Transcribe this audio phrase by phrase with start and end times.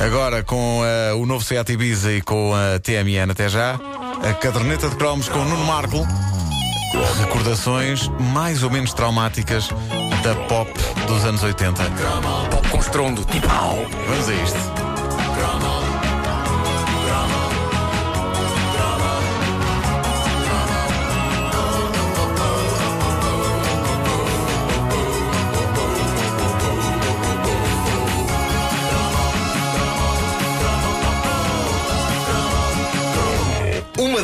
[0.00, 3.78] Agora com eh, o novo Seat Ibiza e com a TMN até já,
[4.28, 6.06] a caderneta de cromos com o Nuno Marco.
[7.18, 9.68] Recordações mais ou menos traumáticas
[10.22, 10.72] da pop
[11.06, 11.82] dos anos 80.
[12.50, 13.46] Pop com estrondo, tipo.
[13.46, 14.90] Vamos a isto.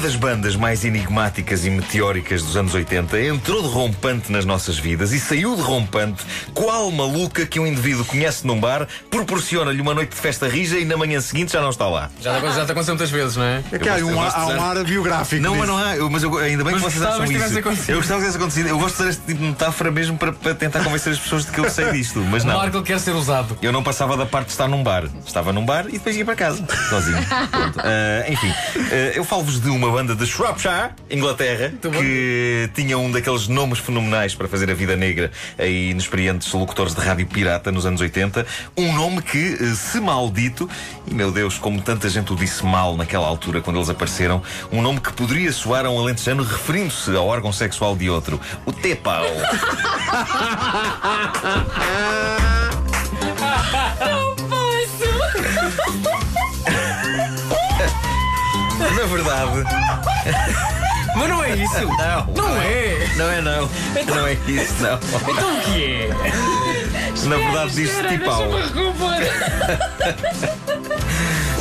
[0.06, 5.12] Das bandas mais enigmáticas e meteóricas dos anos 80 entrou de rompante nas nossas vidas
[5.12, 6.23] e saiu de rompante
[6.55, 10.84] qual maluca que um indivíduo conhece num bar, proporciona-lhe uma noite de festa rija e
[10.84, 12.09] na manhã seguinte já não está lá.
[12.20, 13.64] Já, já te aconteceu muitas vezes, não é?
[13.73, 15.42] É que há um, de há um ar biográfico.
[15.42, 15.97] Não, mas não há.
[16.09, 17.59] mas eu, ainda bem Mas que vocês acham gostavas que tivesse isso.
[17.59, 17.91] acontecido.
[17.91, 18.69] Eu gostava que tivesse acontecido.
[18.69, 21.45] Eu gosto de usar este tipo de metáfora mesmo para, para tentar convencer as pessoas
[21.45, 22.20] de que eu sei disto.
[22.20, 22.59] Mas O não.
[22.59, 23.59] Marco quer ser usado.
[23.61, 25.02] Eu não passava da parte de estar num bar.
[25.27, 27.19] Estava num bar e depois ia para casa, sozinho.
[27.78, 33.48] Ah, enfim, ah, eu falo-vos de uma banda de Shropshire, Inglaterra, que tinha um daqueles
[33.48, 38.02] nomes fenomenais para fazer a vida negra a inexperientes locutores de rádio pirata nos anos
[38.02, 38.47] 80.
[38.77, 40.69] Um nome que, eh, se maldito,
[41.06, 44.83] e meu Deus, como tanta gente o disse mal naquela altura quando eles apareceram, um
[44.83, 49.24] nome que poderia soar a um alentejano referindo-se ao órgão sexual de outro, o Tepau.
[59.06, 59.62] Na verdade.
[61.14, 61.86] Mas não é isso.
[61.86, 62.26] Não.
[62.34, 63.08] Não é.
[63.16, 63.70] Não é não.
[64.04, 64.98] Não é isso, não.
[65.30, 66.08] Então o que é?
[67.28, 68.42] Na verdade diz-se tipau.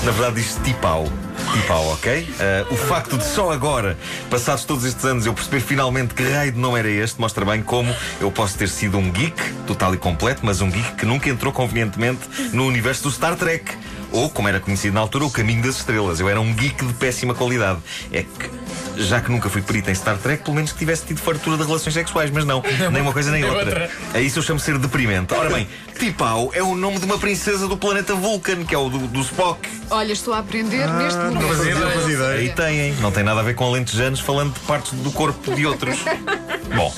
[0.03, 1.07] Na verdade diz-se tipau.
[1.53, 2.27] Tipau, ok?
[2.39, 3.95] Ah, o facto de só agora,
[4.29, 7.61] passados todos estes anos, eu perceber finalmente que raio de não era este, mostra bem
[7.61, 11.29] como eu posso ter sido um geek, total e completo, mas um geek que nunca
[11.29, 13.84] entrou convenientemente no universo do Star Trek.
[14.11, 16.20] Ou, como era conhecido na altura, o Caminho das Estrelas.
[16.20, 17.80] Eu era um geek de péssima qualidade.
[18.12, 21.19] É que, já que nunca fui perito em Star Trek, pelo menos que tivesse tido
[21.19, 23.90] fartura de relações sexuais, mas não, nem uma coisa nem outra.
[24.13, 25.34] A isso eu chamo ser deprimente.
[25.34, 25.68] Ora bem,
[26.00, 29.22] Tipau é o nome de uma princesa do planeta Vulcan, que é o do, do
[29.22, 29.68] Spock.
[29.90, 31.47] Olha, estou a aprender neste Não momento.
[31.58, 32.53] fazia, não fazia Aí ideia.
[32.56, 35.97] têm, não tem nada a ver com alentejanos falando de partes do corpo de outros.
[36.74, 36.94] Bom,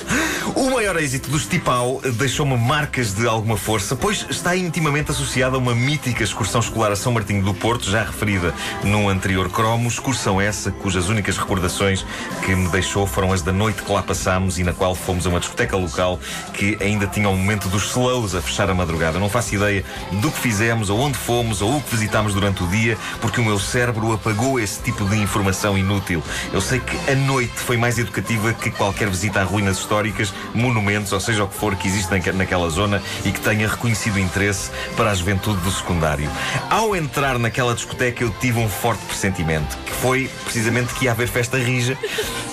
[0.54, 5.58] o maior êxito dos Tipau deixou-me marcas de alguma força, pois está intimamente associado a
[5.58, 10.40] uma mítica excursão escolar a São Martinho do Porto, já referida num anterior cromo, excursão
[10.40, 12.04] essa cujas únicas recordações
[12.44, 15.28] que me deixou foram as da noite que lá passámos e na qual fomos a
[15.28, 16.18] uma discoteca local
[16.54, 19.18] que ainda tinha o momento dos slows a fechar a madrugada.
[19.18, 22.66] Não faço ideia do que fizemos, ou onde fomos, ou o que visitámos durante o
[22.68, 26.22] dia, porque o meu cérebro apagou esse tipo de informação inútil.
[26.52, 31.12] Eu sei que a noite foi mais educativa que qualquer visita a ruínas históricas, monumentos,
[31.12, 34.70] ou seja o que for que existe naque- naquela zona e que tenha reconhecido interesse
[34.96, 36.30] para a juventude do secundário.
[36.70, 41.26] Ao entrar naquela discoteca, eu tive um forte pressentimento, que foi precisamente que ia haver
[41.26, 41.98] festa rija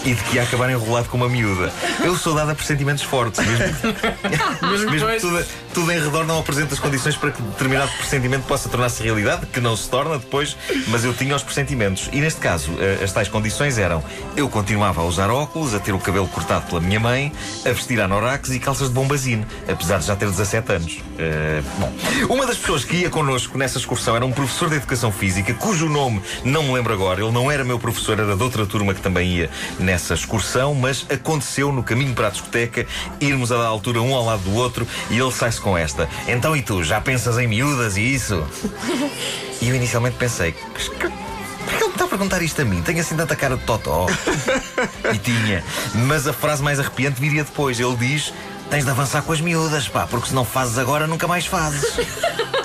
[0.03, 1.71] e de que ia acabar enrolado com uma miúda.
[2.03, 3.65] Eu sou dado a pressentimentos fortes, mesmo
[4.71, 5.45] Mesmo mesmo que tudo,
[5.75, 9.59] tudo em redor não apresenta as condições para que determinado pressentimento possa tornar-se realidade, que
[9.59, 10.55] não se torna depois,
[10.87, 12.09] mas eu tinha os pressentimentos.
[12.13, 14.01] E neste caso, eh, as tais condições eram:
[14.37, 17.29] eu continuava a usar óculos, a ter o cabelo cortado pela minha mãe,
[17.65, 20.97] a vestir anoraques e calças de bombazine, apesar de já ter 17 anos.
[21.19, 21.91] Eh, bom,
[22.29, 25.89] uma das pessoas que ia connosco nessa excursão era um professor de educação física, cujo
[25.89, 27.21] nome não me lembro agora.
[27.21, 31.05] Ele não era meu professor, era de outra turma que também ia nessa excursão, mas
[31.09, 32.87] aconteceu no caminho para a discoteca
[33.19, 36.07] irmos a da altura um ao lado do outro e ele sai-se com esta.
[36.27, 38.45] Então e tu, já pensas em miúdas e isso?
[39.59, 42.83] E eu inicialmente pensei, "Mas que- ele está a perguntar isto a mim?
[42.83, 44.05] Tenho assim tanta cara de totó.
[45.11, 45.63] e tinha.
[45.95, 47.79] Mas a frase mais arrepiante viria depois.
[47.79, 48.31] Ele diz.
[48.69, 51.83] Tens de avançar com as miúdas, pá, porque se não fazes agora, nunca mais fazes.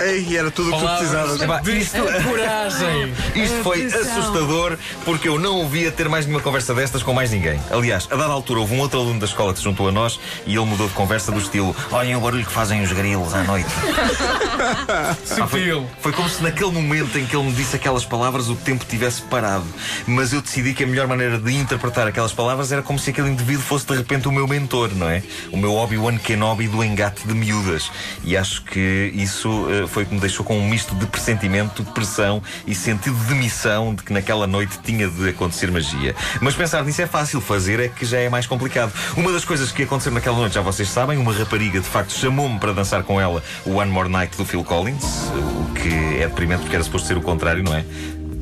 [0.01, 1.41] Ei, era tudo o que tu precisavas.
[1.41, 3.13] Epá, de isto- coragem.
[3.35, 7.61] Isto foi assustador porque eu não ouvia ter mais nenhuma conversa destas com mais ninguém.
[7.71, 10.19] Aliás, a dada altura houve um outro aluno da escola que se juntou a nós
[10.47, 13.43] e ele mudou de conversa do estilo: Olhem o barulho que fazem os grilos à
[13.45, 13.69] noite.
[14.61, 18.55] Ah, foi, foi como se naquele momento em que ele me disse aquelas palavras o
[18.57, 19.65] tempo tivesse parado.
[20.07, 23.31] Mas eu decidi que a melhor maneira de interpretar aquelas palavras era como se aquele
[23.31, 25.23] indivíduo fosse de repente o meu mentor, não é?
[25.51, 27.91] O meu Obi-Wan Kenobi do engate de miúdas.
[28.23, 32.43] E acho que isso eh, foi que me deixou com um misto de pressentimento, pressão
[32.67, 36.15] e sentido de missão de que naquela noite tinha de acontecer magia.
[36.41, 38.93] Mas pensar nisso é fácil, fazer é que já é mais complicado.
[39.17, 42.59] Uma das coisas que aconteceu naquela noite, já vocês sabem, uma rapariga de facto chamou-me
[42.59, 45.05] para dançar com ela o One More Night do Phil Collins,
[45.35, 47.85] o que é deprimente porque era suposto ser o contrário, não é?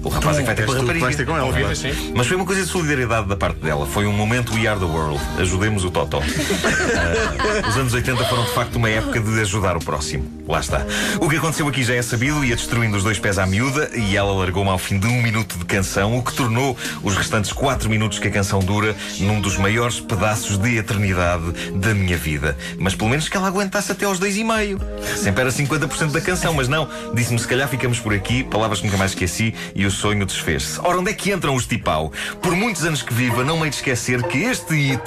[0.03, 1.05] O rapaz é que vai ter com a rapariga.
[1.05, 1.75] vais ter com ela, é?
[1.75, 2.13] sim.
[2.15, 3.85] Mas foi uma coisa de solidariedade da parte dela.
[3.87, 5.21] Foi um momento We Are the World.
[5.39, 6.23] Ajudemos o Totó.
[6.23, 10.39] Ah, os anos 80 foram de facto uma época de ajudar o próximo.
[10.47, 10.87] Lá está.
[11.21, 14.17] O que aconteceu aqui já é sabido, ia destruindo os dois pés à miúda e
[14.17, 17.91] ela largou-me ao fim de um minuto de canção, o que tornou os restantes quatro
[17.91, 22.57] minutos que a canção dura num dos maiores pedaços de eternidade da minha vida.
[22.79, 24.81] Mas pelo menos que ela aguentasse até aos dois e meio.
[25.17, 26.89] Sempre era 50% da canção, mas não.
[27.13, 30.79] Disse-me se calhar ficamos por aqui, palavras que nunca mais esqueci e o sonho desfez-se.
[30.81, 32.13] Ora, onde é que entram os Tipau?
[32.41, 35.03] Por muitos anos que viva, não me hei de esquecer que este hit,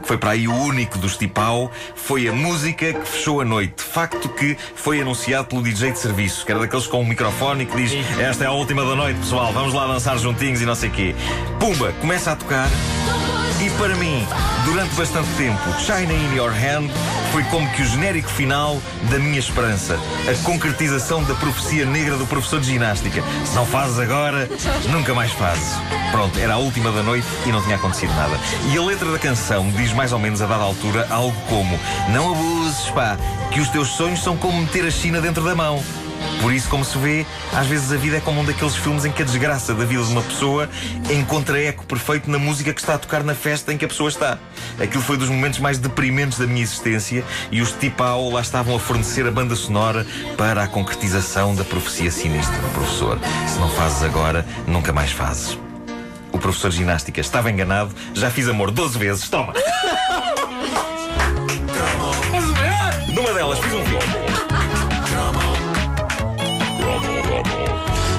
[0.00, 3.82] que foi para aí o único dos Tipau, foi a música que fechou a noite.
[3.82, 7.76] Facto que foi anunciado pelo DJ de serviço, que era daqueles com um microfone que
[7.76, 10.88] diz: Esta é a última da noite, pessoal, vamos lá dançar juntinhos e não sei
[10.88, 11.14] o quê.
[11.60, 12.68] Pumba, começa a tocar.
[13.62, 14.26] E para mim,
[14.64, 16.90] durante bastante tempo, China in Your Hand
[17.30, 19.96] foi como que o genérico final da minha esperança.
[20.28, 23.22] A concretização da profecia negra do professor de ginástica.
[23.44, 24.50] Se não fazes agora,
[24.90, 25.76] nunca mais fazes.
[26.10, 28.36] Pronto, era a última da noite e não tinha acontecido nada.
[28.72, 31.78] E a letra da canção diz mais ou menos a dada altura algo como:
[32.12, 33.16] Não abuses, pá,
[33.52, 35.80] que os teus sonhos são como meter a China dentro da mão.
[36.42, 39.12] Por isso, como se vê, às vezes a vida é como um daqueles filmes em
[39.12, 40.68] que a desgraça da vida de uma pessoa
[41.08, 44.08] encontra eco perfeito na música que está a tocar na festa em que a pessoa
[44.08, 44.36] está.
[44.80, 48.80] Aquilo foi dos momentos mais deprimentes da minha existência e os Tipau lá estavam a
[48.80, 50.04] fornecer a banda sonora
[50.36, 53.20] para a concretização da profecia sinistra do professor.
[53.46, 55.56] Se não fazes agora, nunca mais fazes.
[56.32, 59.52] O professor de ginástica estava enganado, já fiz amor 12 vezes, toma!
[63.14, 64.31] Numa delas fiz um filme.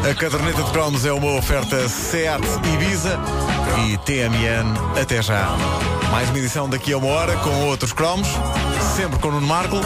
[0.10, 3.18] A caderneta de cromos é uma oferta SEAT Ibiza
[3.88, 5.00] e TMN.
[5.02, 5.48] Até já.
[6.12, 8.28] Mais uma edição daqui a uma hora com outros cromos,
[8.98, 9.78] sempre com o Nuno Marco.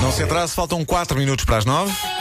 [0.00, 2.19] Não se atrase, faltam 4 minutos para as 9.